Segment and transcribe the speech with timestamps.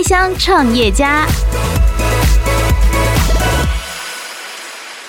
[0.00, 1.26] 开箱创业家。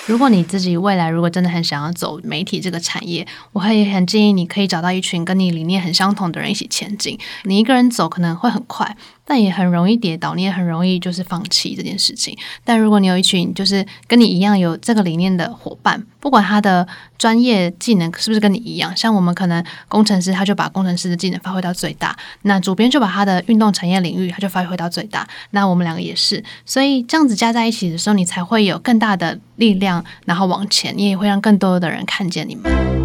[0.04, 7.18] 如果你自己未来如果真的很想要走媒体这个产业，我会很建议你可以找到一群跟你理念很相同的人一起前进。
[7.44, 8.94] 你一个人走可能会很快。
[9.24, 12.36] 但也很容易跌倒，你也很容易就是放弃这件事情。
[12.64, 33.01] 但如果你有一群就是跟你一样有这个理念的伙伴，不管他的专业技能是不是跟你一样，像我们可能工程师他就把工程师的技能发挥到最大，那主编就把他的运动产业领域他就发挥到最大，那我们两个也是，所以这样子加在一起的时候，你才会有更大的力量，然后往前，你也会让更多的人看见你们。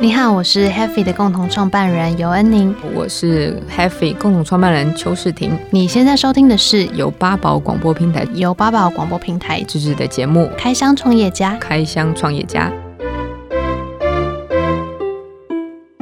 [0.00, 5.58] 你好，我是 Happy 的共同创办人尤恩宁，我是 Happy 共同创办人邱世婷。
[5.70, 12.72] 你现在收听的是由八宝广播平台由八宝广播平台自制的节目《开箱创业家》，开箱创业家。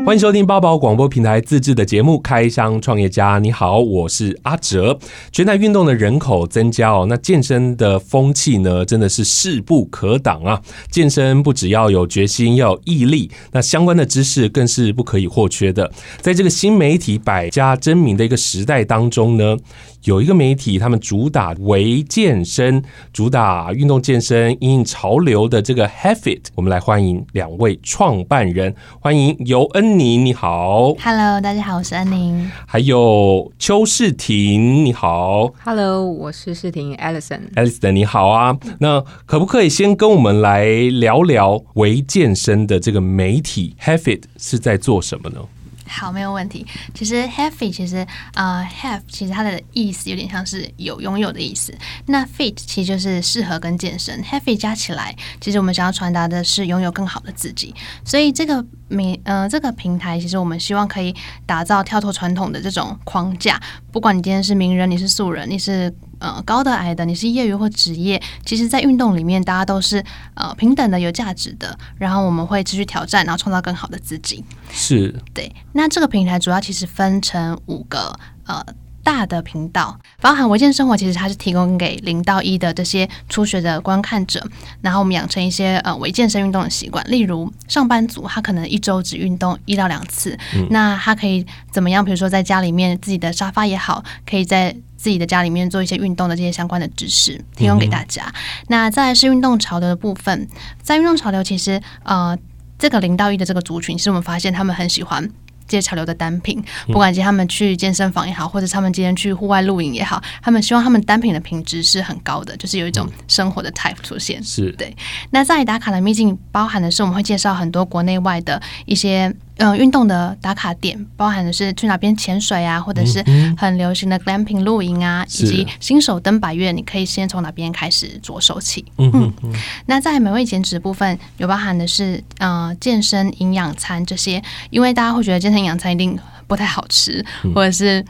[0.07, 3.39] 欢迎收听八宝广播平台自制的节目《开箱创业家》。
[3.41, 4.97] 你好，我是阿哲。
[5.33, 10.63] 全台运动的人口增加哦，那健身的风气呢，真的是势不可挡啊！
[10.93, 15.91] 健身不只要有决心，要有毅力，那相关的知识更是不可以或缺的。
[16.21, 19.57] 在这个新媒体百家争鸣的一个时代当中呢，
[20.05, 22.81] 有一个媒体，他们主打为健身，
[23.13, 45.41] 主打运动健身，因应潮流的这个 Habit，我们来欢迎两位创办人，欢迎尤恩宁，你好，Hello，大家好，我是安宁，还有邱世婷，你好，Hello，我是世婷，Alison，Alison，你好啊，那可不可以先跟我们来聊聊微健身的这个媒体 Habit 是在做什么呢？
[45.89, 46.67] 好，没有问题。
[46.95, 51.73] 其实 healthy 其实呃 have 其实它的意思有点像是有拥有的意思。
[52.07, 54.21] 那 fit 其实就是适合跟健身。
[54.25, 57.73] healthy 加起来，其实我们想要传达的是拥有更好的自己。
[58.05, 63.61] 所以这个名呃这个平台，其实我们希望可以打造跳脱传统的这种框架。
[63.93, 65.95] 不管你今天是名人，你是素人，你是。
[66.19, 71.79] 呃，高的矮的，你是业余或职业，其实，在运动里面，大家都是呃平等的、有价值的。
[71.99, 74.43] 然后我们会持续挑战，然后创造更好的自己。
[74.71, 75.55] 是，对。
[75.75, 78.65] 那这个平台主要其实分成五个呃。
[79.07, 84.45] 大的频道包含微健生活，其实它是提供给零到一的这些初学的观看者，
[84.81, 87.09] 然后我们养成一些呃微健身运动的习惯。
[87.09, 92.05] 例如上班族，他可能一周只运动一到两次，嗯、那他可以怎么样？
[92.05, 98.25] 比如说在家里面自己的沙发也好，可以在自己的家里面做一些运动的这些相关的知识，提供给大家。
[98.25, 98.35] 嗯、
[98.67, 100.49] 那再来是运动潮流的部分，
[100.83, 102.37] 在运动潮流其实呃
[102.77, 105.31] 这个零到一的这个族群，其实我们发现他们很喜欢。
[105.67, 114.43] 这些潮流的单品，不管是他们去健身房也好，或者他们今天去户外露营也好，他们希望他们单品的品质是很高的，就是有一种生活的 type 出现。
[114.43, 114.97] 是对。
[115.31, 119.35] 那在打卡的秘境，包含的是我们会介绍很多国内外的一些。
[119.59, 123.25] 嗯，运动的打卡点包含的是去哪边潜水啊，或者是
[123.57, 128.85] 很流行的 glamping 露营啊，以及新手登百岳，你可以先从哪边开始着手起。
[128.99, 129.53] 嗯嗯。
[129.87, 136.19] 那在美味减脂部分，有包含的是呃健身营养餐这些，因为大家会觉得健身营养餐一定。
[136.47, 137.25] 不太好吃，
[137.55, 138.05] 或者是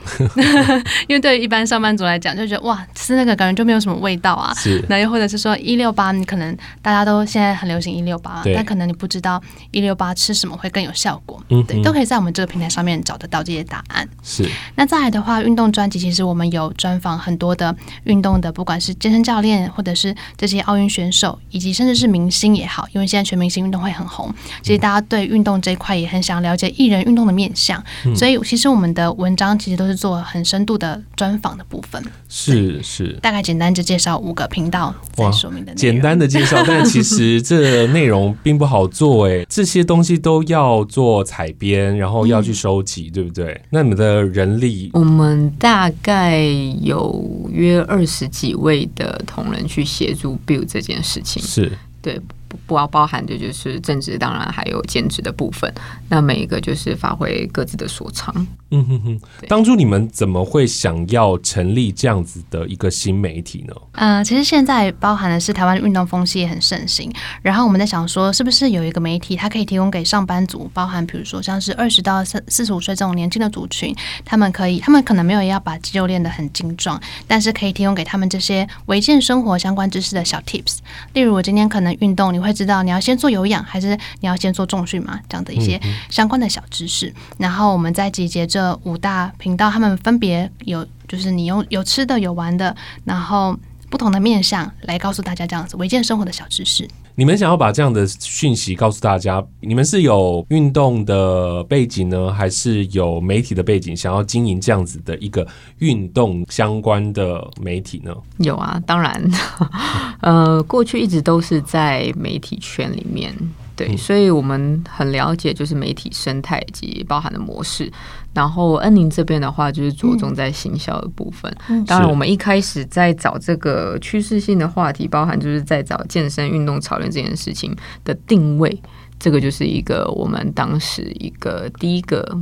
[1.08, 4.52] 因为对于一般上班族来讲，就觉得哇，吃那个感觉就没有什么味道啊。
[4.54, 11.42] 是，那又或者是说一六八，你可能大家都现在很流行一六八，但可能你不知道一六八吃什么会更有效果。
[11.48, 14.06] 嗯，对，都可以在我们这个平台上面找得到这些答案。
[14.22, 14.46] 是。
[14.74, 24.30] 那再来的话，运动专辑其实我们有专访很多的运动的，不管是健身教练，或者是这些奥运选手，以及甚至是明星也好，因为现在全明星运动会很红，
[24.62, 28.25] 其实大家对运动这一块也很想了解艺人运动的面向，嗯、所以。
[28.26, 35.72] 所以其实我们的文章其实都是做很深度的专访的部分，是是，大概简单就介绍五个频道在说明的。
[35.76, 43.62] 简单的介绍，但其实这内容并不好做哎， 这些东西都要做采编，然后要去收集，嗯、对不对？
[43.70, 46.42] 那你们的人力，我们大概
[46.82, 51.70] 有约二十几位的同仁去协助 build 这件事情，是
[52.02, 52.20] 对。
[52.66, 55.72] 不要包含的就是正职，当然还有兼职的部分。
[56.08, 58.34] 那每一个就是发挥各自的所长。
[58.70, 59.20] 嗯哼哼。
[59.48, 63.74] 当初你们怎么会想要成立这样子的一个新媒体呢？
[63.92, 67.12] 呃，其实现在包含的是台湾运动风气也很盛行，
[67.42, 73.94] 然后我们在想说，是不是有一个媒体，它可以提供给上班族，包含比如说像是二十到四四十五岁这种年轻的族群，
[74.24, 80.78] 他们可以，他们可能没有要把肌肉练得很精壮，但是可以提供给他们这些微健生活相关知识的小 tips。
[81.14, 85.18] 例如，我今天可能运动，你会知道你要先做有氧，还是你要先做重训嘛？
[85.26, 85.80] 这样的一些
[86.10, 87.10] 相关的小知识。
[87.38, 96.86] 然后我们再集结这五大频道，他们分别有，就是你有有吃的，有玩的，然后不同的面向来告诉大家这样子违建生活的小知识。
[97.18, 105.46] 你们想要把这样的讯息告诉大家，你们是有运动的背景呢，还是有媒体的背景，想要经营这样子的一个
[105.78, 108.14] 运动相关的媒体呢？
[108.36, 109.30] 有啊，当然，
[110.20, 113.34] 呃，过去一直都是在媒体圈里面。
[113.74, 117.90] 对，所以我们很了解，就是媒体生态以及包含的模式。
[118.36, 121.50] 然后恩宁这边的话，就是着重在行销的部分。
[121.70, 127.74] 嗯、当然，我们一开始在找这个趋势性的话题，包含就是在找健身运动潮流这件事情
[128.04, 128.78] 的定位，
[129.18, 132.38] 这个就是一个我们当时一个第一个。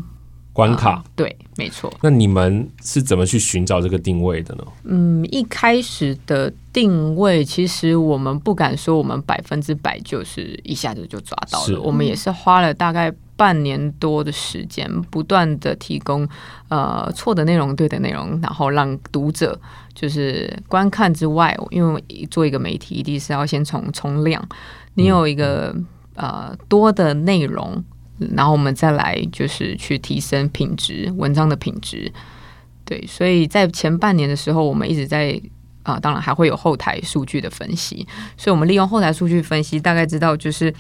[0.53, 1.93] 关卡、嗯、对，没错。
[2.01, 4.65] 那你们是怎么去寻找这个定位的呢？
[4.85, 11.81] 嗯，一开始的定位，其实我们不敢说我们百分之百就是一下子就抓到了。
[11.81, 16.29] 我们也是花了大概半年多的时间，不断的提供
[16.69, 19.61] 呃错的内容、对的内容，然后让读者
[19.95, 24.47] 就是观看之外，因为做一个媒体，一定是要先从从量，
[24.95, 25.87] 你有一个、嗯、
[26.17, 27.83] 呃多的内容。
[28.37, 32.13] 然后我们再来就是去提升品质，文章的品质。
[32.85, 35.39] 对，所以在前半年的时候，我们一直在
[35.85, 38.05] 啊、呃，当然还会有后台数据的分析。
[38.37, 40.75] 所以我们利用后台数据分析，大概知道就是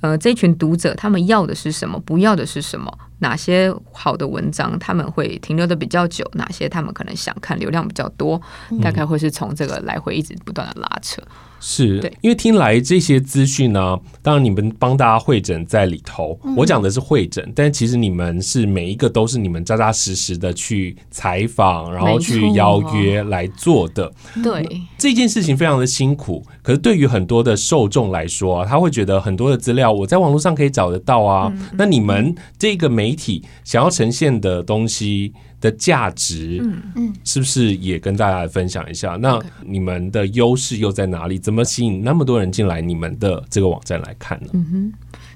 [0.00, 8.40] 呃，这群读者他们要的是什么，不要的是什么，哪些好的文章他们会停留的比较久，哪些他们可能想看流量比较多，
[8.80, 11.20] 大概会是从这个来回一直不断的拉扯。
[11.60, 16.38] 是，因为听来这些资讯呢，当然你们帮大家会诊在里头。
[16.42, 24.10] 嗯、我讲的是会诊，但其实你们是每一个都是你们扎扎实实的去采访，然后去邀约来做的。
[24.42, 24.66] 对，
[24.96, 31.52] 这件事情非常的辛苦，可是对于很多的受众来说，他会觉得很多的资料我在网络上可以找得到啊。
[31.54, 39.16] 嗯、那你们这个媒体想要呈现的东西的价值，嗯嗯，是不是也跟大家来分享一下？
[39.20, 41.38] 那你们的优势又在哪里？
[41.38, 44.50] 怎么吸引那么多人进来你们的这个网站来看呢？
[44.52, 44.92] 嗯哼。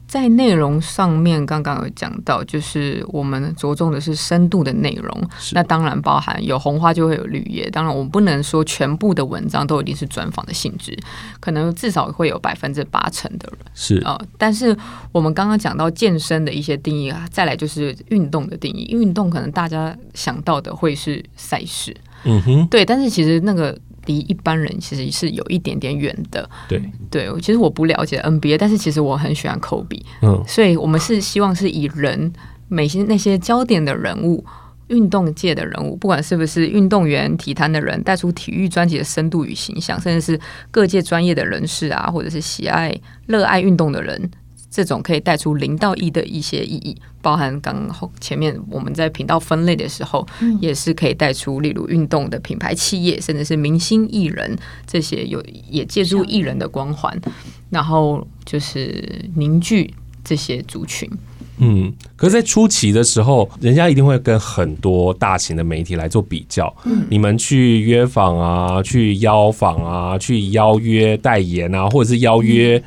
[0.06, 5.28] 在内容上面，刚刚有讲到，就是我们着重的是深度的内容。
[5.52, 7.68] 那当然包含有红花就会有绿叶。
[7.70, 10.96] 当然，我们不能说全部的文章都一定是专访的性质，
[11.40, 14.26] 可能至少会有百分之八成的人是啊、呃。
[14.38, 14.76] 但是
[15.10, 18.84] 我们刚刚讲到健身的一些定义啊，再来就是运动的定义。
[18.90, 22.84] 运动可能大家想到的会是赛事，嗯哼，对。
[22.84, 23.76] 但是其实那个。
[24.06, 26.48] 离一般人其实是有一点点远的。
[26.68, 30.04] 对对，其实我不了解 NBA，但是其实我很喜欢科比。
[30.22, 32.32] 嗯，所以我们是希望是以人，
[32.68, 34.44] 每些那些焦点的人物，
[34.88, 40.40] 运动界的人物，不管是不是运动员、体坛的人，带出体育专辑的深度与形象，甚至是
[40.70, 42.94] 各界专业的人士啊，或者是喜爱、
[43.26, 44.30] 热爱运动的人。
[44.74, 55.40] 这种可以带出零到一的一些意义，包含刚后前面我们在频道分类的时候，嗯、也是可以带出，例如运动的品牌企业，甚至是明星艺人这些有
[55.70, 57.16] 也借助艺人的光环，
[57.70, 59.94] 然后就是凝聚
[60.24, 61.08] 这些族群。
[61.58, 66.74] 嗯，可是，在初期的时候，人家一定会跟很多大型的媒体来做比较。
[66.84, 72.82] 嗯，你们去约访啊，去邀访啊，去邀约代言啊，或者是邀约。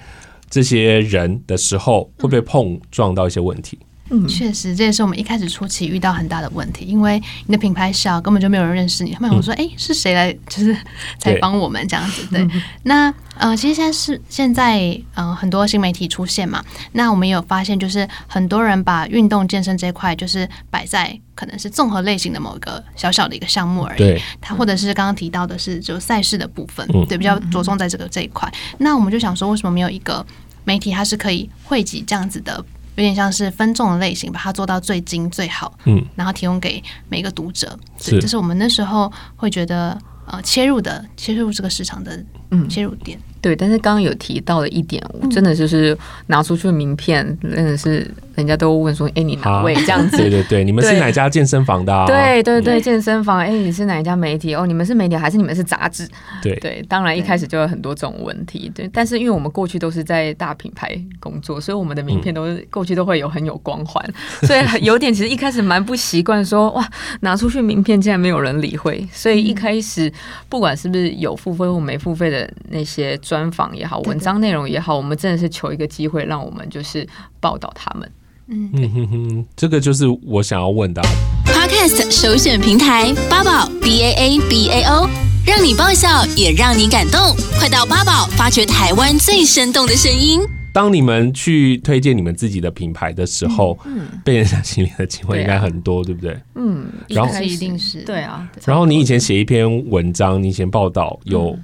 [0.49, 3.77] 这些人的时候会不会碰撞到一些问题？
[4.09, 9.11] 嗯，确实，这也是我们一开始初期遇到很大的问题，因为你的品牌小，根本就没有人认识你。
[9.13, 10.31] 他们我说：“哎、嗯，是谁来？
[10.47, 10.75] 就是
[11.19, 12.61] 采访我们这样子。”对，对。
[12.83, 14.79] 那呃，其实现在是现在，
[15.15, 16.63] 嗯、呃，很多新媒体出现嘛。
[16.93, 23.97] 那我们也有发现，就是很多人把运动健身这一块，就是摆在可能是综合类型的某一个小小的一个项目而已。
[23.97, 24.21] 对。
[24.39, 28.49] 他或者是刚刚提到的是就赛事的部分，嗯、对，比较着重在这个这一块。
[28.77, 30.25] 那我们就想说，为什么没有一个
[30.63, 32.63] 媒体，它是可以汇集这样子的？
[32.97, 43.17] 有点像是分众的类型，把它做到最精最好，嗯，然后提供给每个读者，是，这是我们那时候会觉得呃切入的切入这个市场的嗯切入点。
[43.39, 50.17] 对，但是刚刚有提到的一点，我真的就是拿出去名片，真的是人家都问说：“哎，你哪位？”这样子。
[50.17, 52.05] 对对对，你们是哪家健身房的？
[52.07, 53.37] 对对对，健身房。
[53.37, 54.55] 哎，你是哪一家媒体？
[54.55, 56.05] 哦，你们是媒体还是你们是杂志？
[56.41, 58.69] 对对，当然一开始就有很多这种问题。
[58.73, 64.03] 对，但是因为我们过去都是在大品牌工作，所以我们的名片都是过去都会有很有光环，
[64.43, 66.85] 所以有点其实一开始蛮不习惯，说哇，
[67.21, 69.07] 拿出去名片竟然没有人理会。
[69.13, 70.11] 所以一开始
[70.49, 72.36] 不管是不是有付费或没付费的
[72.69, 73.17] 那些。
[73.17, 77.05] 专访也好，文章内容也好，我们真的是求一个机会，让我们就是
[77.39, 78.09] 报道他们。
[78.47, 81.01] 嗯嗯哼哼，这个就是我想要问的。
[81.45, 85.09] Podcast 首选平台八宝 B A A B A O，
[85.45, 90.39] 让你爆笑也让你感动，快到八宝发掘台湾最生动的声音。
[90.71, 96.37] 当你们去推荐你们自己的品牌的时候，嗯，被人家心里的机会应该很多，对不对？
[96.55, 98.47] 嗯，然后一定是对啊。
[98.63, 101.57] 然后你以前写一篇文章，你以前报道有。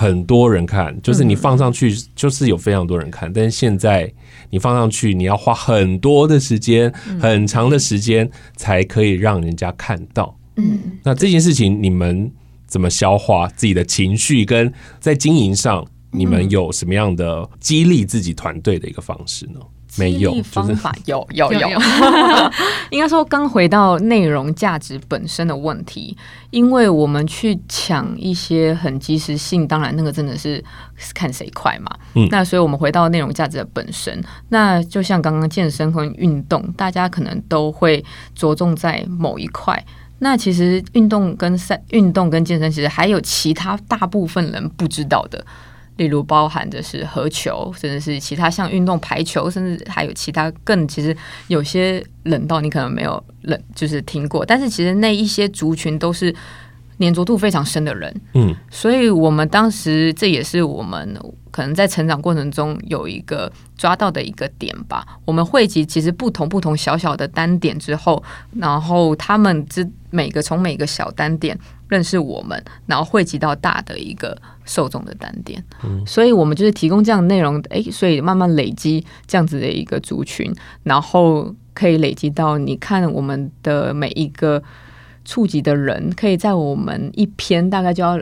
[0.00, 4.08] 很多人看，就是你放上去就是有非常多人看，嗯、但是现在
[4.48, 10.38] 你放上去，你要花很多的时间，嗯、很长的时间才可以让人家看到。
[10.54, 12.30] 嗯，那这件事情你们
[12.64, 14.44] 怎么消化自己的情绪？
[14.44, 19.58] 跟在经营上，你们有什么样的激励自己团队的一个方式呢？
[19.98, 21.68] 没有方法，有有 有，
[22.90, 26.16] 应该说刚回到内容价值本身的问题，
[26.50, 30.62] 因为我们去抢一些很及时性，当然那个真的是
[31.14, 31.90] 看谁快嘛。
[32.14, 39.84] 嗯，那所以我们回到内容价值的本身，那就像刚刚健身和运动，大家可能都会着重在某一块。
[40.20, 45.44] 那其实运动跟赛运动跟健身，其实还有其他大部分人不知道的。
[45.98, 51.14] 例如包含的是合球，甚至是其他像运动排球，甚至还有其他更其实
[51.48, 56.34] 有些冷到你可能没有冷就是听过，但是其实那一些族群都是
[56.98, 61.16] 粘着度非常深的人，嗯，所以我们当时这也是我们
[61.50, 65.06] 可能在成长过程中有一个抓到的一个点吧。
[65.24, 68.22] 我们汇集其实不同不同小小的单点之后，
[68.54, 71.58] 然后他们之每个从每个小单点。
[71.88, 84.62] 认识我们，然后汇集到大的一个受众的单点，嗯，所以我们就是提供这样的内容，诶，所以慢慢累积这样子的一个族群，然后可以累积到你看我们的每一个
[85.24, 88.18] 触及的人，可以在我们一篇大概就要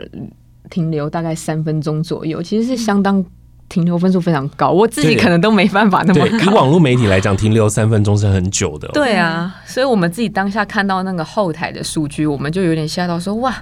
[0.69, 3.25] 停留大概三分钟左右，其实是相当。
[3.69, 6.37] 停留分数非常高，我自己可能都没办法那么高。
[6.37, 8.87] 以网络媒体来讲，停留三分钟是很久的。
[8.89, 13.55] 对啊，所以我们自己当下看到那个后台的数据，我们就有点吓到说，说哇，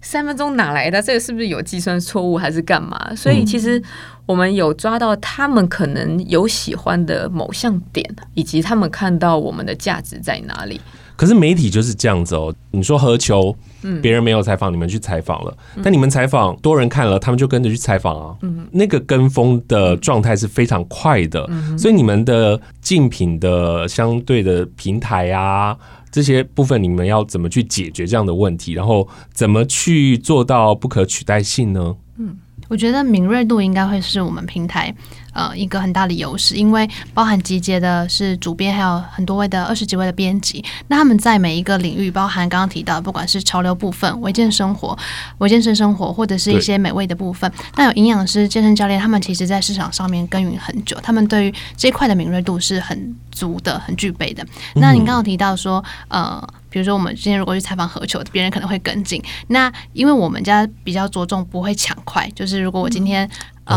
[0.00, 1.00] 三分钟哪来的？
[1.00, 2.98] 这个是不是有计算错误还是干嘛？
[3.16, 3.82] 所以其实
[4.26, 10.80] 我们有抓到他们可能有喜欢的某项点，以及他们看到我们的价值在哪里。
[11.16, 12.54] 可是媒体就是这样子哦。
[12.70, 13.54] 你说何球，
[14.00, 18.36] 别人没有采访，你们去采访了，但你们采访多人看了，他们就跟着去采访啊。
[18.70, 25.76] 那个跟风的状态是非常快的，所以你们的竞品的相对的平台啊，
[26.10, 31.94] 这些部分你们要怎么去解决这样的问题，然后怎么去做到不可取代性呢？
[32.18, 32.36] 嗯，
[32.68, 34.94] 我觉得敏锐度应该会是我们平台。
[35.32, 40.64] 呃，一个很大的优势，因为包含集结的是主编，还有很多位的二十几位的编辑。
[40.88, 44.96] 那他们在每一个领域，包含刚刚提到，不管是潮流部分、维健生活、
[45.38, 54.46] 维健身生活，或者是一些美味的部分，那有营养师、健身教练，他们其实在市场上面耕耘很久，他们对于这一块的敏锐度是很足的、很具备的。
[54.74, 59.22] 那您刚刚提到说，呃，比如说我们今天如果去采访何球，别人可能会跟进。
[59.48, 63.28] 那因为我们家比较着重不会抢快，就是如果我今天。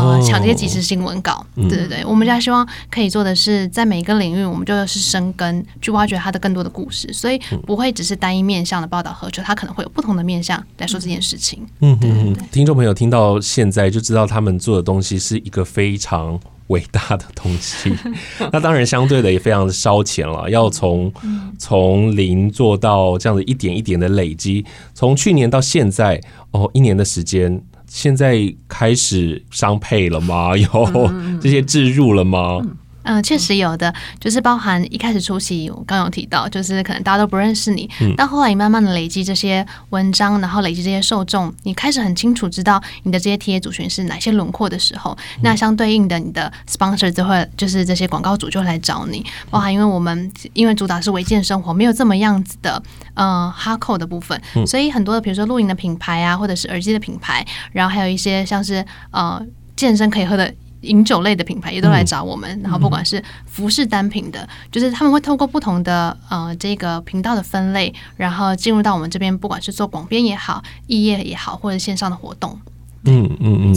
[0.01, 11.65] 呃，抢这些即时新闻稿，对对对，我们家希望可以做的是，在每一个领域，我们就是深耕，去挖掘它的更多的故事，所以不会只是单一面向的报道和球，它可能会有不同的面向来说这件事情。
[11.81, 17.93] 嗯嗯嗯，听众朋友听到现在就知道他们做的东西是一个非常伟大的东西，
[18.51, 21.13] 那当然相对的也非常的烧钱了，要从
[21.59, 26.21] 从零做到这样子一点一点的累积，从去年到现在
[26.51, 27.61] 哦，一年的时间。
[27.95, 30.49] 现在开始商配了吗？
[30.59, 30.67] 有
[31.39, 32.59] 这些置入了吗？
[32.61, 32.75] 嗯，
[33.21, 52.81] 确实有的，就是包含一开始出席，我刚有提到，就是可能大家都不认识你，嗯、但后来你慢慢的累积这些文章，然后累积这些受众，你开始很清楚知道你的这些 TA 族群是哪些轮廓的时候，嗯、那相对应的你的 sponsor 就会就是这些广告主就会来找你，包含因为我们因为主打是违建生活，没有这么样子的
[53.13, 59.41] 呃哈扣的部分，嗯、所以很多的比如说露营的品牌啊，或者是耳机的品牌，然后还有一些像是呃
[59.75, 60.53] 健身可以喝的。
[60.85, 72.57] 饮酒类的品牌也都来找我们，嗯、然后不管是服饰单品的，嗯、就是他们会透过不同的呃这个频道的分类，然后进入到我们这边，不管是做广编也好，异业也好，或者线上的活动。
[73.05, 73.75] 嗯嗯嗯，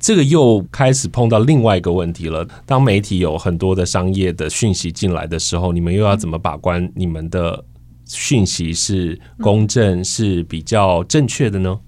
[0.00, 2.46] 这个又开始碰到另外一个问题了。
[2.64, 7.64] 当媒体有很多的商业的讯息进来的时候，你们又要怎么把关你们的
[8.06, 11.78] 讯息是公正、嗯、是比较正确的呢？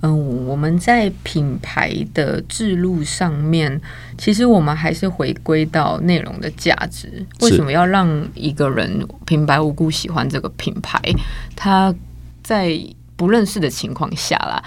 [0.00, 3.80] 嗯，我们在品牌的制路上面，
[4.16, 7.26] 其实我们还是回归到内容的价值。
[7.40, 11.00] 为什么要让一个人平白无故喜欢这个品牌？
[11.56, 11.92] 他
[12.44, 12.78] 在
[13.16, 14.62] 不认识的情况下啦，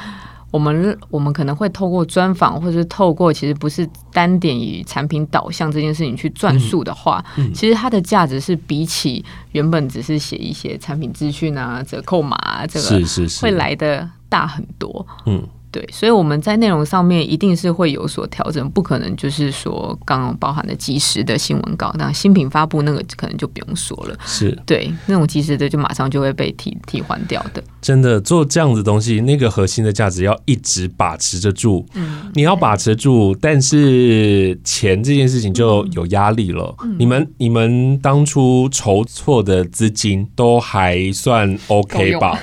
[0.52, 9.24] 我们我们可能会透过专访，或者是透过其实不是单点以产品导向这件事情去转述的话，嗯嗯、其实它的价值是比起
[9.54, 14.10] 原本只是写一些产品资讯啊、折扣码啊，这个是是是会来的。
[14.32, 24.16] 大很多，嗯，对，所以我们在内容上面一定是会有所调整，不可能就是说刚刚包含的即时的新闻稿，那新品发布那个可能就不用说了。
[24.25, 27.63] 是对那种即时的，就马上就会被替替换掉的。
[27.82, 31.86] 真的做这样子东西，那个核心的价值要一直把持着住。
[31.96, 36.75] 嗯，你要把持住，但是钱这件事情就有压力了。
[36.84, 42.38] 嗯、你们你们当初筹措的资金都还算 OK 吧？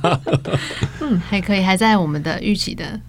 [1.00, 3.00] 嗯，还可以，还在我们的预期的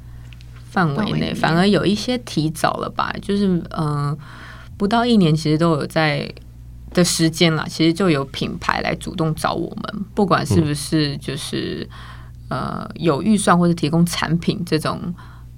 [0.69, 3.13] 范围内，反而有一些提早了吧？
[3.21, 4.17] 就是嗯、呃，
[4.77, 6.29] 不到一年，其实都有在
[6.93, 7.65] 的时间了。
[7.67, 11.87] 其实就有品牌来主动找我们，不管是不是就是、
[12.49, 14.99] 嗯、呃有预算或者提供产品这种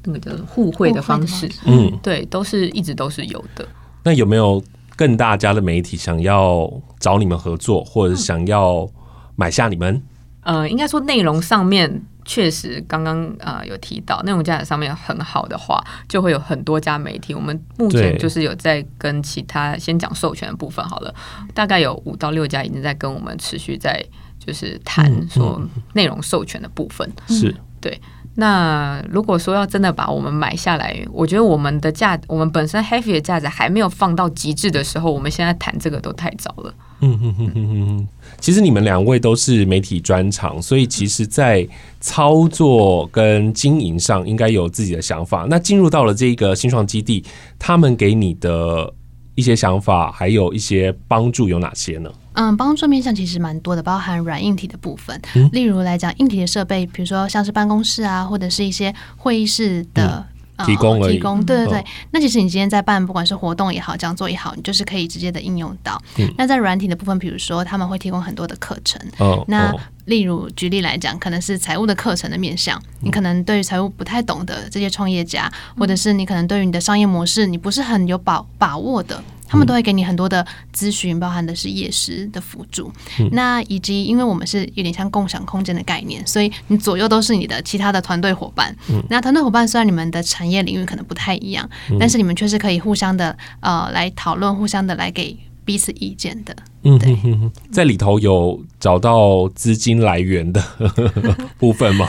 [0.03, 3.67] 那个叫互惠的方式，嗯，对，都是一直都是有的。
[4.03, 4.63] 那有没有
[4.95, 8.87] 更大家的媒体想要找你们合作，或者想要
[9.35, 10.01] 买下你们？
[10.41, 12.01] 呃，应该说内容上面。
[12.29, 17.33] 确实，刚刚呃有提到内容价值上面很好的话，就会有很多家媒体。
[17.33, 21.11] 我们目前就是有在跟其他先讲授权的部分好了，
[21.55, 24.05] 大概有五到六家已经在跟我们持续在
[24.37, 25.59] 就是谈说
[25.93, 27.11] 内容授权的部分。
[27.27, 27.99] 是对。
[28.35, 36.71] 那如果说要真的把我们买下来，我觉得我们的价，我们本身 Heavy 的价值还没有放到极致的时候，我们现在谈这个都太早了。
[37.01, 38.07] 嗯哼哼哼哼。
[38.39, 41.67] 其实你们两位都是媒体专长，所以其实，在
[41.99, 45.45] 操作跟经营上应该有自己的想法。
[45.49, 47.23] 那进入到了这个新创基地，
[47.57, 48.93] 他们给你的
[49.35, 52.11] 一些想法，还有一些帮助有哪些呢？
[52.33, 55.19] 嗯，帮助面向其实蛮多的，包含软硬体的部分。
[55.51, 60.25] 例如来讲，硬体的设备，比如说像是办公室啊，或者是一些会议室的。
[60.59, 61.85] 嗯提供而已提供，对对对。
[62.11, 65.99] 那其实你今天在办，不管是活动也好，讲座也好，你就是可以直接的应用到。
[66.17, 69.01] 嗯、那在软体的部分，比如说他们会提供很多的课程。
[69.19, 69.73] 哦、那
[70.05, 79.23] 例如举例来讲，可能是财务的课程的面向，你可能对于财务不太懂的这些创业家，或者是你可能对于你的商业模式你不是很有把把握的。
[79.49, 88.73] 他们都会给你很多的咨询，包含的是夜师的辅助，嗯、那以及因为我们是有点像共享空间的概念，所以你左右都是你的其他的团队伙伴。
[88.89, 96.55] 嗯、那团队伙伴虽然你们的产业领域可能不太一样，嗯、但是你们却是可以互相的呃来讨论，互相的来给彼此意见的。
[96.83, 100.63] 对嗯，在里头有找到资金来源的
[101.57, 102.07] 部分吗？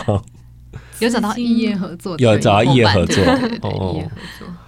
[1.01, 3.25] 有找到异业合作，有找到异业合作
[3.63, 4.05] 哦。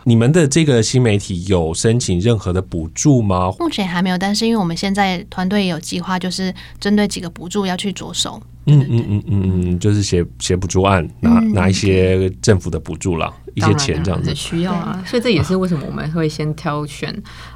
[0.04, 3.52] 你们的这个新媒体有申请任何的补助吗？
[3.58, 8.42] 目前还没有，但是因为我们现在团队也有计划，就是针对几个补助要去着手。
[8.66, 14.32] 嗯嗯嗯嗯嗯，就是写写补助案，拿拿一些政府的补助啦，嗯、一些钱这样子。
[14.34, 17.10] 需要啊，所以这也是为什么我们会先挑选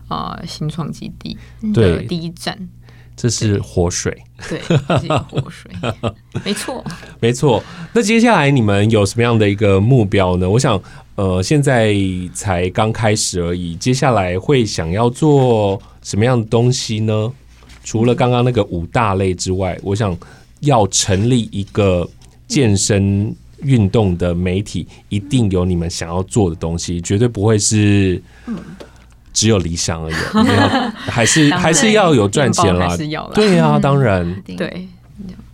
[0.09, 1.37] 啊、呃、新创基地
[1.73, 2.59] 的第一站。
[3.17, 4.15] 这是活水，
[4.47, 5.71] 对，对， 这是活水，
[6.45, 6.85] 没错，
[7.19, 7.63] 没错。
[7.95, 10.51] 那接下来你们有什么样的一个目标呢？
[10.51, 10.79] 我想，
[11.17, 11.95] 呃，现在
[12.33, 17.33] 才刚开始而已，接下来会想要做什么样的东西呢？
[17.83, 20.17] 除了刚刚那个五大类之外，我想
[20.61, 22.09] 要成立一个
[22.47, 28.23] 健身运动的媒体，一定有你们想要做的东西，绝对不会是。
[29.33, 30.15] 只有理想而已，
[30.97, 32.97] 还是还是要有赚钱啦。
[33.35, 34.25] 对呀，当然
[34.57, 34.89] 对。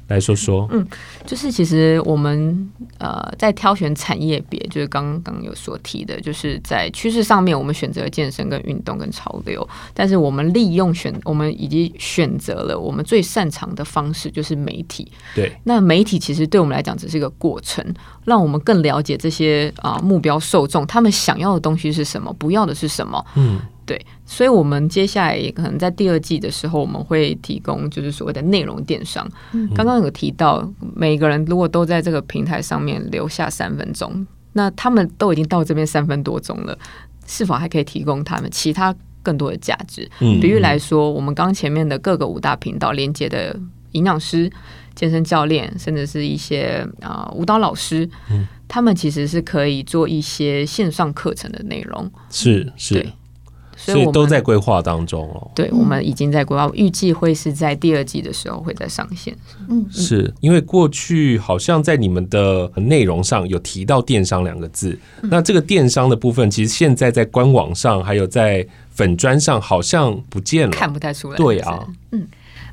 [0.07, 0.87] 来说说，嗯，
[1.27, 15.11] 就是其实我们呃在挑选产业别，就是刚刚有所提的，就是在趋势上面，我们选择了健身跟运动跟潮流，但是我们利用选，我们已经选择了我们最擅长的方式，就是媒体。
[15.35, 17.85] 对，那媒体其实对我们来讲只是一个过程，
[18.25, 23.25] 让我们更了解这些啊、呃、目标受众，他们想要的东西是什么，不要的是什么。
[23.37, 23.61] 嗯。
[23.85, 29.29] 对，所以，我们接下来也可能在第二季的时候，我们会提供就是所谓的内容电商。
[29.53, 36.79] 嗯、刚刚有提到，每个人如果都在这个平台上面留下三分钟，那他们都已经到这边三分多钟了，
[37.27, 40.09] 是否还可以提供他们其他更多的价值？
[40.21, 43.59] 嗯，比如来说，我们刚前面的各个五大频道连接的
[43.93, 44.51] 营养师、
[44.95, 52.09] 健身教练，甚至是一些啊、呃、舞蹈老师，嗯，他们其实是可以做一些线上课程的内容。
[52.31, 53.05] 是是。
[53.87, 55.51] 对所以都在规划当中哦。
[55.55, 59.37] 对，我们已经在规划，预计会是在第二季的时候会再上线。
[59.69, 71.37] 嗯，是因为过去好像在你们的内容上有提到电商两个字，那这个电商的部分，其实现在在官网上还有在粉砖上好像不见了，看不太出来。
[71.37, 72.27] 对啊，嗯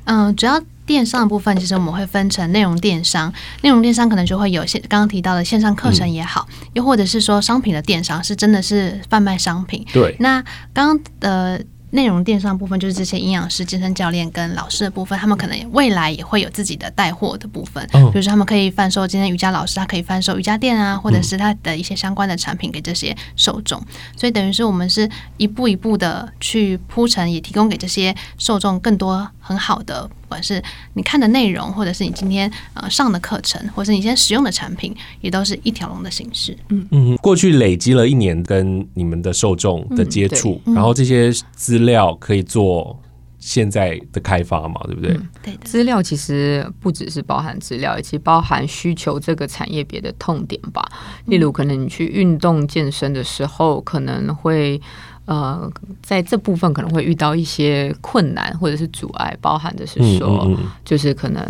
[0.04, 0.60] 嗯，主要。
[0.90, 9.86] 电商的部分，其实我们会分成内容电商，内容电商可能就会有线，刚刚提到的线上课程也好，又或者是说商品的电商，是真的是贩卖商品。
[9.92, 23.80] 对，那刚刚的内容电商部分就是这些营养师、健身教练跟老师的部分，他们可能未来也会有自己的带货的部分，比如说他们可以贩售今天瑜伽老师，他可以贩售瑜伽垫啊，或者是他的一些相关的产品给这些受众。
[24.16, 30.62] 所以等于是我们是一步一步的去铺陈，也提供给这些受众更多很好的，不管是
[30.94, 36.56] 你看的内容，或者是你今天呃上的课程，或者是你现在使用的产品，也都是一条龙的形式。
[36.68, 42.96] 嗯嗯，过去累积了一年跟你们的受众的接触，嗯、然后这些资料可以做
[43.40, 45.14] 现在的开发嘛，对不对？
[45.14, 45.64] 嗯、对的。
[45.64, 50.80] 资料其实不只是包含资料，也其实包含需求这个产业别的痛点吧。
[51.26, 54.80] 例如，可能你去运动健身的时候，可能会。
[55.30, 61.40] 呃，在这部分可能会遇到一些困难或者是阻碍，包含的是说，嗯嗯嗯、就是可能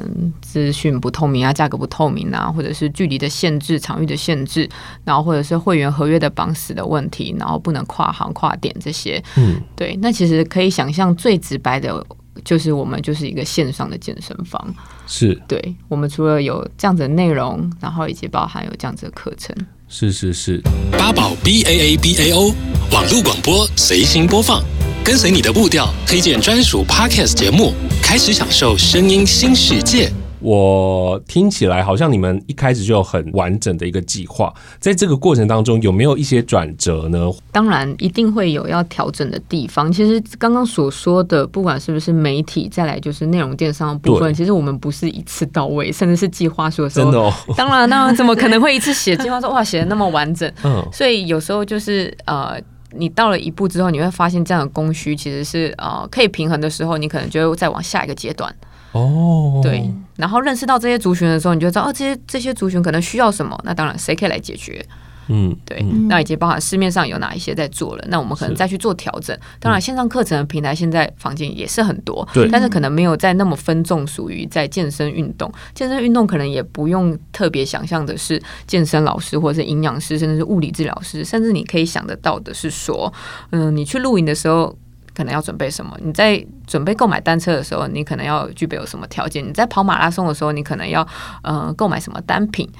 [0.42, 4.68] 资讯不透明啊，价格不透明啊，或者是距离的限制、场域的限制，
[5.02, 9.22] 然后或者是会员合约的绑死的问题，然后不能跨行跨点这些。
[9.38, 12.04] 嗯，对，那其实可以想象最直白的，
[12.44, 14.62] 就是我们就是一个线上的健身房。
[15.06, 19.56] 是，对，我们除了有这样子的内容，然后以及包含有这样子的课程。
[19.92, 22.54] 是是是，八宝 B A A B A O
[22.92, 24.62] 网络广播随心播放，
[25.04, 30.12] 跟随你的步调，推荐专属 Podcast 节目，开始享受声音新世界。
[30.40, 37.30] 我听起来好像你们一开始就有很完整的一个计划，在这个过程当中有没有一些转折呢？
[37.52, 39.90] 当然一定会有要调整的地方。
[39.92, 47.32] 其实刚刚所说的，不管是不是媒体，再来就是内容电商的部分，其实我们不是一次到位，甚至是计划书的时候，真的哦。
[47.56, 50.50] 当然，当然怎么可能会一次写计划说 哇，写的那么完整？
[50.64, 52.58] 嗯，所以有时候就是呃，
[52.96, 58.54] 你到了一步之后，你会发现这样的供需其实是呃可以平衡的时候，你可能就会再往下一个阶段。
[58.92, 64.84] 哦，对，然后认识到这些族群的时候，你就知道哦，这些这些族群可能需要什么，那当然谁可以来解决？
[65.32, 69.38] 嗯，对，嗯、那已经包含市面上有哪一些在做了，那我们可能再去做调整。
[69.60, 75.48] 当然，线上课程的平台现在房间也是很多，对，但是可能没有在那么分众，属于在健身运动。
[75.72, 83.12] 健身运动可能也不用特别想象的是健身老师或者是营养师，甚至是物理治疗师，甚至你可以想得到的是说，
[83.52, 84.76] 嗯，你去露营的时候。
[85.12, 85.94] 可能要准备什么？
[86.02, 89.44] 你在准备购买单车的时候，你可能要具备有什么条件？
[89.44, 91.04] 你在跑马拉松的时候，你可能要
[91.42, 92.70] 呃购买什么单品？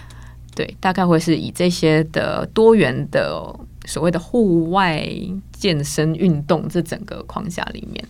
[0.55, 3.45] 对，大概会是以这些的多元的
[3.87, 5.05] 所谓的户外
[5.51, 8.09] 健身运动这整个框架里面，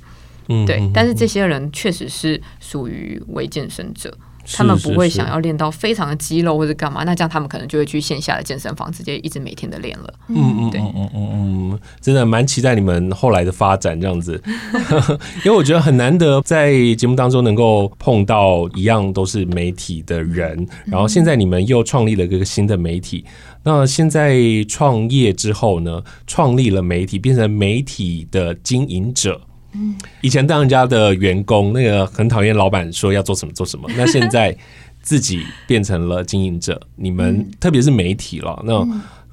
[0.48, 0.90] 嗯，对。
[0.92, 4.14] 但是这些人确实是属于微健身者。
[4.52, 10.14] 他们不会想要练到非常的肌肉或者干嘛，那这样他们可能就会去线下的健身房，直接一直每天的练了。
[10.28, 14.42] 嗯嗯，对，嗯嗯嗯嗯，真的蛮期待你们后来的发展这样子，
[15.44, 23.24] 因为我觉得很难得在节目当中能够碰到一样都是媒体的人，然后现在你们又创立了一个新的媒体，
[23.62, 29.40] 那现在创业之后呢，创立了媒体，变成媒体的经营者。
[29.72, 33.88] 嗯，以前当人家的员工，那个很讨厌老板说要做什么做什么。
[33.96, 34.56] 那现在
[35.02, 38.86] 自己变成了经营者，你们特别是媒体了，那。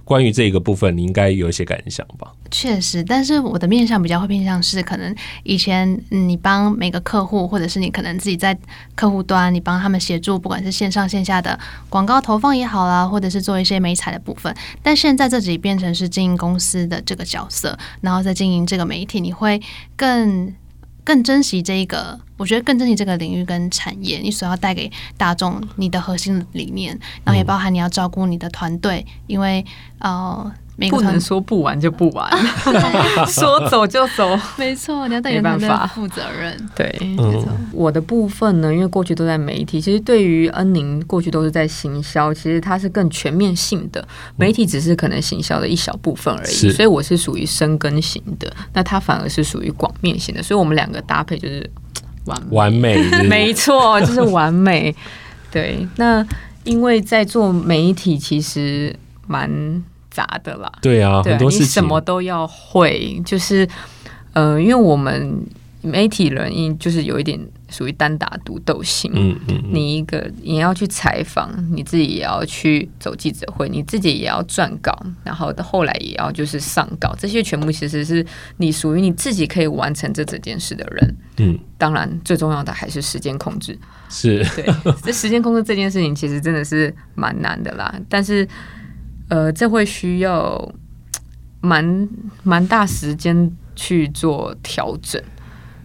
[0.07, 2.31] 关于这个部分，你应该有一些感想吧？
[2.49, 8.57] 确实，但是我的面向比较会偏向是，可能以前你帮每个客户，或者是你可能自己在
[8.95, 14.55] 客户端，你帮他们协助，不管是线上线下的广告投放也好啦，或者是做一些媒材的部分。
[14.81, 19.61] 但现在自己变成是经营公司的这个角色，然后再经营这个媒体，你会
[19.97, 20.53] 更。
[21.03, 29.65] 更珍惜这一个，我觉得更珍惜这个领域跟产业，你所要带给大众你的核心理念，然后也包含你要照顾你的团队，因为
[29.99, 30.51] 呃。
[30.91, 32.29] 不能说不玩就不玩，
[33.25, 36.55] 说走就走，没错，你要对你的团队负责任。
[36.75, 37.47] 对，没错。
[37.71, 46.69] 我的部分呢，因为过去都在媒体，其实对于恩宁过去都是在行销，其实它是更全面性的，媒体只是可能行销的一小部分而已。
[46.71, 51.67] 所以我是属于深耕型的，那它反而是属于广面型的，所以我们两个搭配就是
[52.27, 52.95] 完完美，
[53.27, 54.95] 没错，就是完美。
[55.51, 56.25] 对，那
[56.63, 59.83] 因为在做媒体，其实蛮。
[60.09, 63.67] 杂的啦，对啊，对，很多事情你什么都要会，就是
[64.33, 65.45] 呃，因为我们
[65.83, 78.25] 媒体人，因就是有一点属于单打独斗型，嗯嗯，你一个你要去采访，你自己也要去走记者会，你自己也要撰稿，然后后来也要就是上稿，这些全部其实是
[78.57, 83.77] 你属于你自己可以完成这整件事的人，嗯，当然最重要的还是时间控制，
[84.09, 84.45] 是。
[84.55, 84.65] 对，
[85.03, 88.47] 这时间控制这件事情其实真的是蛮难的啦，但是。
[89.29, 90.71] 呃，这会需要
[91.59, 92.07] 蛮
[92.43, 95.21] 蛮大时间去做调整，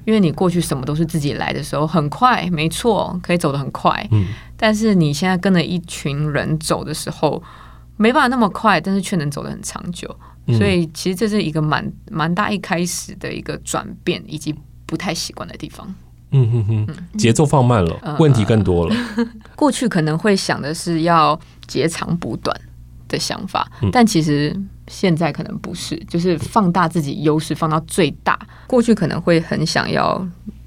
[0.04, 4.06] 因为你过去什么都是自己来的时候，很快，没错，可以走得很快。
[4.10, 7.42] 嗯，但是你现在跟着一群人走的时候，
[7.96, 10.08] 没办法那么快，但是却能走得很长久。
[10.58, 14.52] 所以其实这是一个蛮蛮大一开始的一个转变，以及
[14.86, 15.94] 不太习惯的地方。
[16.32, 18.96] 嗯哼哼，节奏放慢了，嗯、问题更多了。
[19.16, 22.58] 呃、 过去可能会想的是要截长补短
[23.06, 24.52] 的想法，嗯、但其实
[24.92, 28.38] 现在可能不是，就是放大自己优势放到最大。
[28.66, 30.24] 过去可能会很想要，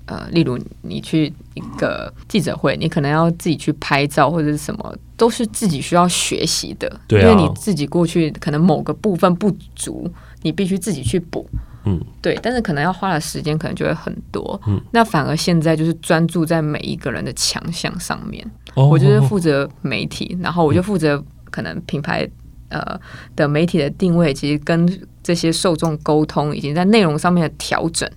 [0.08, 10.12] 呃，例如你去一个记者会，你可能要自己去拍照或者是什么，都是自己需要学习的，对啊、因为你自己过去可能某个部分不足，
[10.42, 11.48] 你必须自己去补。
[11.88, 14.60] 嗯，对，但是可能要花的时间可能就会很多。
[14.66, 18.44] 嗯，那反而现在就是专注在每一个人的强项上面。
[18.74, 22.28] 哦，我就是负责媒体，然后我就负责可能品牌
[22.69, 22.99] 呃
[23.36, 28.10] 的媒体的定位，其实跟这些受众沟通，以及在内容上面的调整。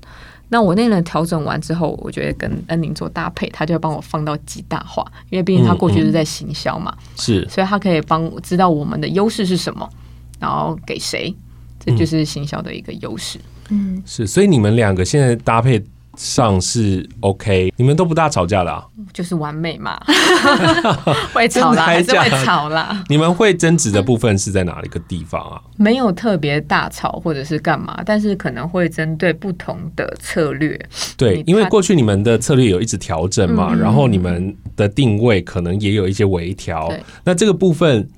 [0.51, 9.87] 那我内容调整完之后，我觉得跟恩宁做搭配，他就会帮我放到极大化，因为毕竟他过去是在行销嘛，是，所以他可以帮我知道我们的优势是什么，
[10.41, 11.35] 然后给谁，
[11.79, 13.39] 这就是行销的一个优势。
[13.69, 15.85] 嗯，是，所以你们两个现在搭配
[16.19, 18.73] 上是 OK，你们都不大吵架的。
[18.73, 19.97] 啊，就是完美嘛，
[21.33, 23.05] 会吵啦，还是会吵啦。
[23.09, 25.63] 你们会争执的部分是在哪一个地方啊？
[25.77, 30.79] 没有特别大吵或者是干嘛，但是可能会针对不同的策略。
[31.17, 36.93] 对，因为过去你们的策略有一直调整嘛，嗯、然后你们的定位可能也有一些微调，
[37.25, 38.09] 那这个部分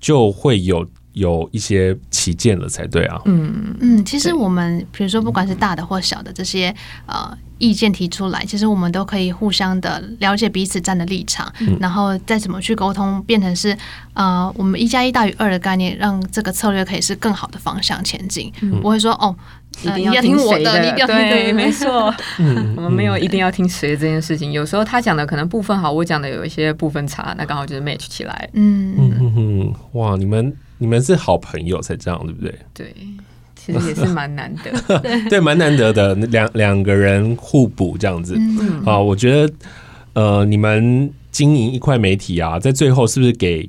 [0.00, 0.86] 就会有。
[1.16, 3.18] 有一些起见了才对啊。
[3.24, 6.74] 嗯嗯，其实我们比如说不管是大的或小的这些
[7.06, 13.74] 呃意见提出来，其实我们都可以互相的了解彼此站的立场，嗯、然后再怎么去沟通，变成是
[14.12, 18.52] 呃我们一加一大于二的概念，让这个策略可以是更好的方向前进。
[18.60, 19.34] 嗯、不会说哦，
[19.82, 22.14] 一定要听我的，你一定要听对，没错。
[22.76, 24.52] 我们没有一定要听谁这件事情。
[24.52, 28.48] 有时候他讲的可能部分好，我讲的有一些部分差，那刚好就是 match 起来。
[28.54, 30.54] 嗯嗯嗯，哇，你们。
[30.78, 32.54] 你们是好朋友才这样，对不对？
[32.74, 32.94] 对，
[33.54, 34.98] 其实也是蛮难得，
[35.30, 38.34] 对，蛮难得的，两两个人互补这样子。
[38.36, 39.54] 嗯，啊，我觉得，
[40.12, 43.66] 呃，你们经营一块媒体啊，在最后是不是给？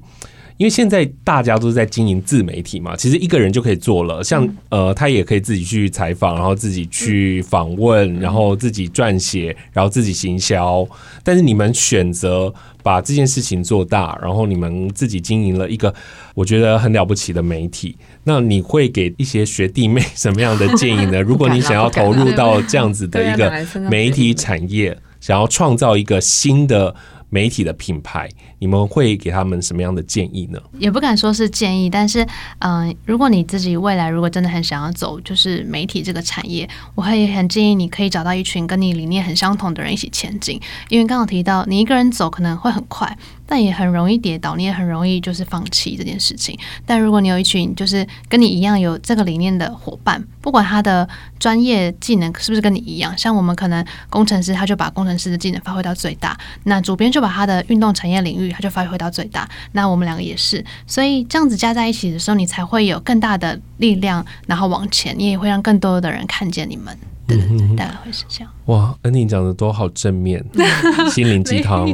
[0.58, 4.24] 因为现在大家都是在经营自媒体嘛，其实一个人就可以做了。
[4.24, 10.88] 像呃，他也可以自己去采访，然后自己去访问，然后自己撰写，然后自己行销。
[11.24, 15.94] 但是你们选择把这件事情做大，然后你们自己经营了一个
[16.34, 17.96] 我觉得很了不起的媒体。
[18.24, 21.22] 那你会给一些学弟妹什么样的建议呢？
[21.24, 23.52] 如果你想要投入到这样子的一个
[23.92, 26.96] 媒体产业，想要创造一个新的。
[27.30, 30.60] 媒体的品牌，你们会给他们什么样的建议呢？
[30.80, 32.26] 也不敢说是建议，但是，
[32.60, 40.60] 嗯、如果你自己未来如果真的很想要走就是媒体这个产业，我会很建议你可以找到一群跟你理念很相同的人一起前进，
[40.90, 43.18] 因为刚刚提到你一个人走可能会很快。
[43.48, 46.60] 但也很容易跌倒，你也很容易就是放弃这件事情。
[46.86, 51.08] 但如果你有一群就是跟你一样有这个理念的伙伴，不管他的
[51.40, 66.98] 专业技能是不是跟你一样，像我们可能工程师他就把工程师的技能发挥到最大，那主编就把他的运动产业领域他就发挥到最大，那我们两个也是，所以这样子加在一起的时候，你才会有更大的力量，然后往前，你也会让更多的人看见你们。
[67.28, 68.52] 对对对，大概会是这样。
[68.66, 70.44] 哇，恩宁讲的都好正面，
[71.12, 71.86] 心灵鸡汤。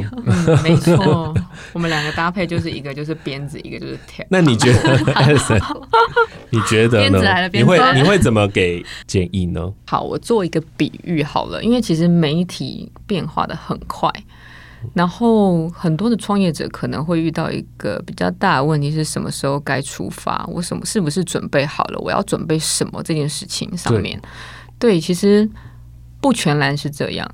[0.62, 1.34] 没错，
[1.74, 4.24] 我们两个搭配就是一个就是鞭子，一个就是条。
[4.30, 4.98] 那你觉得，
[6.50, 7.48] 你觉得呢？
[7.52, 9.72] 你会你会怎么给建议呢？
[9.86, 14.08] 好，我做一个比喻好了，因为其实媒体变化的很快，
[14.92, 20.44] 然后很多的创业者可能会遇到一个比较大的问题，是什么时候该出发？
[20.48, 21.98] 我什么是不是准备好了？
[21.98, 24.20] 我要准备什么这件事情上面？
[24.78, 25.48] 对，其实
[26.20, 27.28] 不全然是这样，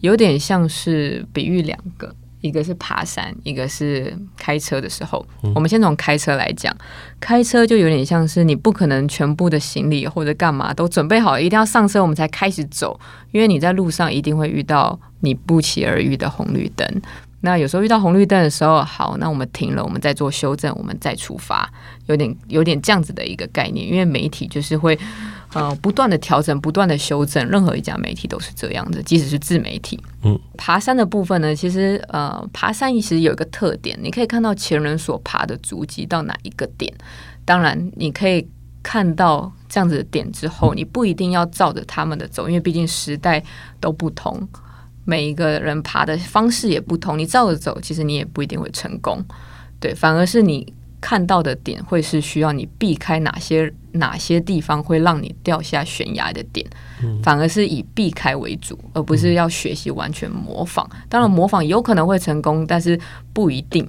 [0.00, 5.24] 有点像是比喻两个，一个是爬山，一个是开车的时候。
[5.42, 6.76] 嗯、我们先从开车来讲，
[7.20, 12.98] 开车就有点像是你不可能全部的行李或者干嘛都准备好，一定要上车我们才开始走，
[13.32, 17.02] 因为你在路上一定会遇到你不期而遇的红绿灯。
[17.46, 21.72] 那有时候遇到红绿灯的时候，好，那我们停了，我们再做修正，我们再出发，
[22.06, 24.98] 有点有点这样子的一个概念，因为媒体就是会。
[25.54, 29.98] 呃，不断的调整，不断的修正，任何一家媒体都是这样的，即使是自媒体。
[30.22, 36.92] 嗯，爬山的部分呢，其实呃，爬山其实有一个特点，你可以看到前人所爬的足迹到哪一个点。
[37.46, 38.46] 当然，你可以
[38.82, 43.42] 看到这样子的点之后，你不一定要照着他们的走，因为毕竟时代
[43.80, 44.46] 都不同，
[45.06, 49.24] 每一个人爬的方式也不同，你照着走，其实你也不一定会成功。
[49.80, 50.70] 对，反而是你。
[50.98, 56.66] 看到的点会是需要你避开哪些哪些地方会让你掉下悬崖的点，
[57.00, 60.88] 嗯、反而是以避开为主，而不是要学习完全模仿。
[61.08, 62.98] 当然，模仿有可能会成功，但是
[63.32, 63.88] 不一定。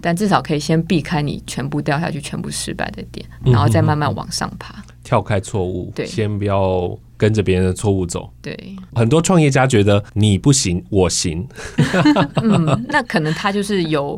[0.00, 8.30] 但至少可以先避开你全部掉下去、全部失败的点，然后再慢慢往上爬，嗯、跳开错误，对，先不要跟着别人的错误走。
[8.42, 11.48] 对，很多创业家觉得你不行，我行。
[12.42, 14.14] 嗯，那可能他就是有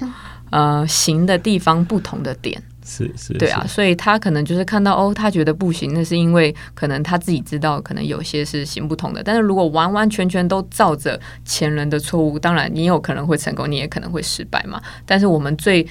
[0.51, 2.61] 呃行的地方不同的点。
[2.85, 9.23] 是是，对啊，所以他可能就是看到哦，他觉得不行，那是因为可能他自己知道，可能有些是行不通的。
[9.23, 14.83] 但是如果完完全全都照着前人的错误，当然你有可能会成功，你也可能会失败嘛。
[15.05, 15.87] 但是我们最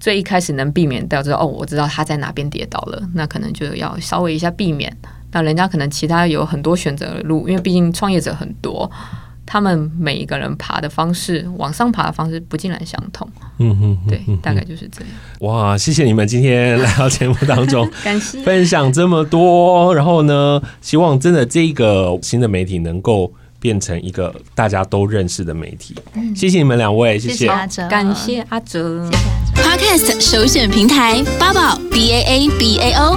[0.00, 4.94] 最一开始能避免掉，就是哦，我知道他在哪边跌倒了，那可能就要稍微一下避免。
[5.36, 8.90] 那人家可能其他有很多选择的路，因为毕竟创业者很多。
[9.44, 13.28] 他们每一个人爬的方式，往上爬的方式不尽然相同。
[13.58, 15.10] 嗯哼，对，大概就是这样。
[15.40, 19.94] 哇，谢谢你们今天来到节目当中， 感谢分享这么多。
[19.94, 25.94] 然后呢，希望真的这个新的媒体能够变成一个大家都认识的媒体。
[26.14, 29.08] 嗯、谢谢你们两位，谢谢，谢谢阿哲，感谢阿哲。
[29.08, 29.86] 谢谢阿哲。
[29.86, 33.16] Podcast 首选平台八宝 B A A B A O，